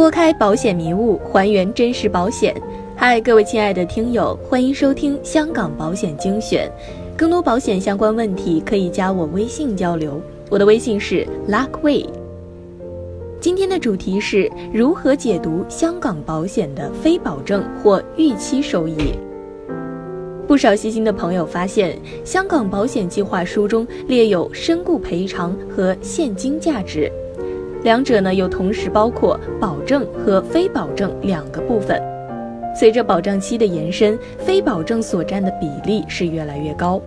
[0.00, 2.56] 拨开保险迷雾，还原真实保险。
[2.96, 6.72] 嗨，各位亲爱的听友，欢迎收听香港保险精选。
[7.18, 10.18] 更多保险相关问题可以加我微信交流，
[10.48, 12.06] 我的微信是 Luckway。
[13.42, 19.12] 今天的主题是如何解读香港保险的非保证或预期收益。
[20.48, 27.12] 不少细心的朋友发现，香港保险计划书中列有身故赔偿和现金价值。
[27.82, 32.00] 两者呢又同时包括保证和非保证两个部分。
[32.74, 37.00] 随着保障期的延伸，非保证所占的比例是越来越高。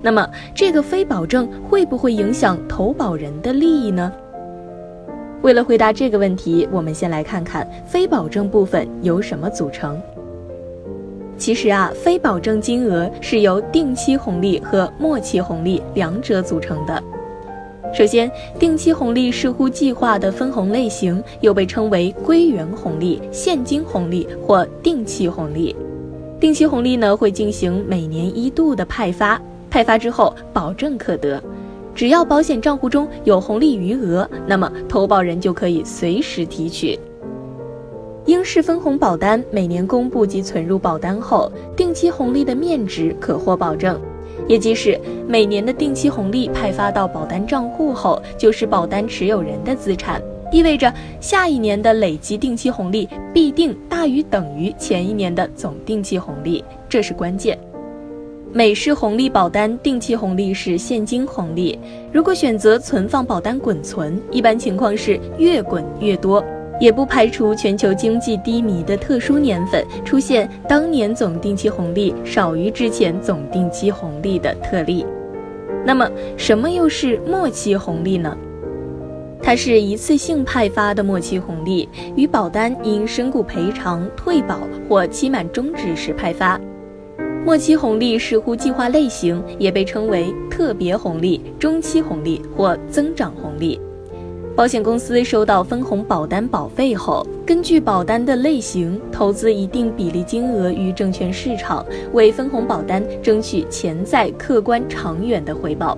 [0.00, 4.12] 那么，这个非保证会不会影响投保人的利益呢？
[5.42, 10.00] 为了回答这个问题，我们先来看看非保证部分由什么组成。
[11.36, 17.02] 其实啊，非保证金额是由定期红利和末期红利两者组成的。
[17.92, 25.74] 首先，定期红利视乎计划的分红类型，又被称为归元红利、现金红利或定期红利。
[26.38, 31.42] 定期红利呢，会进行每年一度的派发，派发之后保证可得，
[31.94, 36.96] 只要保险账户中有红利余额，那么投保人就可以随时提取。
[38.26, 43.98] 英式分红保单每年公布及存入保单后，定期红利的面值可获保证。
[44.46, 50.22] 也即是每年的定期红利派发到保单账户后，就是保单持有人的资产，
[50.52, 57.58] 意味着下一年的累积定期红利必定大于等于前一年的总定期红利，这是关键。
[58.50, 61.78] 美式红利保单定期红利是现金红利，
[62.10, 66.42] 如果选择存放保单滚存，一般情况是越滚越多。
[66.80, 75.04] 也不排除全球经济低迷的特殊年份出现当年总定期红利少于之前总定期红利的特例。
[75.84, 78.36] 那么，什么又是末期红利呢？
[79.40, 84.58] 它是一次性派发的末期红利，与保单因身故赔偿、退保
[84.88, 86.60] 或期满终止时派发。
[87.46, 93.80] 末期红利视乎计划类型，也被称为特别红利、中期红利或增长红利。
[94.58, 105.96] 保险公司收到分红保单保费后，根据保单的类型，投资一定比例金额于证券市场，为分红保单争取潜在客观长远的回报。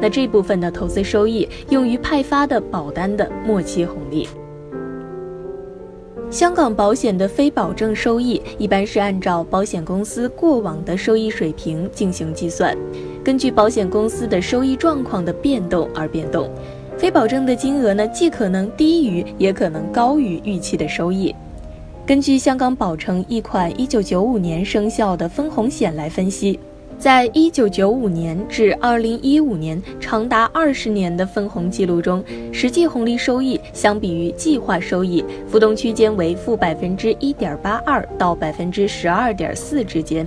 [0.00, 4.28] 那这部分的投资收益用于派发的保单的末期红利。
[6.30, 12.78] 香港保险的非保证收益一般是按照保险公司过往的收益水平进行计算，
[13.24, 16.48] 根据保险公司的收益状况的变动而变动。
[16.98, 21.34] 非保证的金额呢，既可能低于，也可能高于预期的收益。
[22.06, 26.58] 根据香港保诚一款1995年生效的分红险来分析，
[26.98, 40.26] 在1995年至2015年长达二十年的分红记录中，实际红利收益相比于计划收益浮动区间为负百分之一点八二到百分之十二点四之间，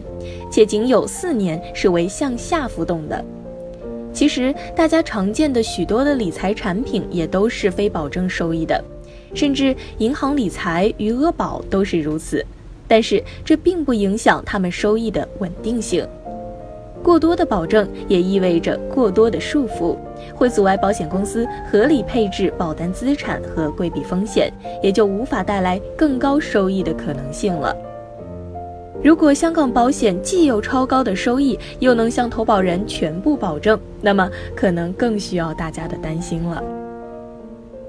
[0.51, 3.25] 且仅有四年是为向下浮动的。
[4.11, 8.83] 其实，大家常见的许多的理财产品也都是非保证收益的，
[9.33, 12.45] 甚至银行理财、余额宝都是如此。
[12.87, 16.05] 但是，这并不影响他们收益的稳定性。
[17.01, 19.95] 过多的保证也意味着过多的束缚，
[20.35, 24.51] 会阻碍保险公司合理配置保单资产和规避风险，
[24.83, 27.73] 也就无法带来更高收益的可能性了。
[29.01, 36.61] 如果香港保险既有超高的收益，又能向投保人全部保证，那么可能更需要大家的担心了。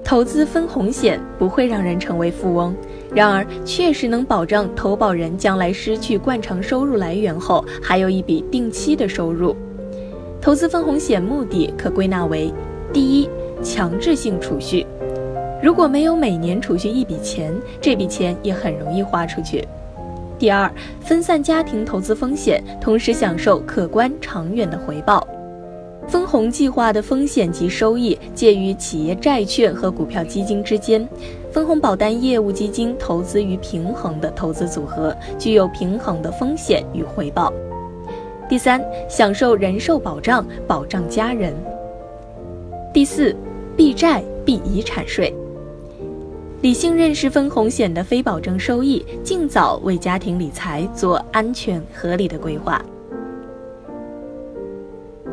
[0.05, 2.73] 投资分红险不会让人成为富翁，
[3.13, 9.53] 然而确实能保障投保人将来失去惯常收入来源后，还有一笔定期的收入。
[10.39, 12.53] 投资分红险目的可归纳为：
[12.93, 13.29] 第一，
[13.61, 14.87] 强制性储蓄。
[15.61, 19.67] 如果没有每年储蓄一笔钱，这笔钱也很容易花出去。
[20.41, 20.67] 第二，
[21.01, 25.27] 分散家庭投资风险，同时享受可观长远的回报。
[26.07, 31.07] 分红计划的风险及收益介于企业债券和股票基金之间。
[31.51, 37.53] 分红保单业务基金投资于平衡的投资组合，具有平衡的风险与回报。
[38.49, 41.53] 第三，享受人寿保障，保障家人。
[42.91, 43.35] 第四，
[43.77, 45.31] 避债避遗产税。
[46.61, 52.79] 理性认识分红险的非保证收益，尽早为家庭理财做安全合理的规划。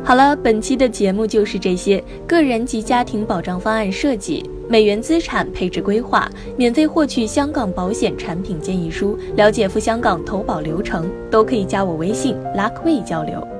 [0.03, 2.03] 好了，本期的节目就是这些。
[2.25, 6.27] 个人及家庭保障方案设计、美元资产配置规划，
[6.57, 13.58] 免费获取香港保险产品建议书，了解赴香港投保流程，都可以加我微信 Luckway 交流。